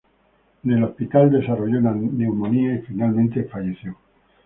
[0.63, 3.95] En el hospital desarrolló una neumonía, y finalmente falleció.